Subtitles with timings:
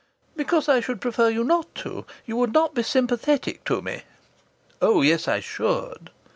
[0.35, 2.07] "Because I should prefer you not to.
[2.25, 4.01] You would not be sympathetic to me."
[4.81, 6.09] "Oh, yes, I should."